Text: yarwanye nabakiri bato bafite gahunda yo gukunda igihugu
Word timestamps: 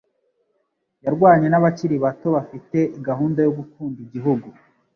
yarwanye 1.05 1.47
nabakiri 1.49 1.95
bato 2.03 2.27
bafite 2.35 2.77
gahunda 3.07 3.39
yo 3.45 3.51
gukunda 3.57 3.97
igihugu 4.05 4.47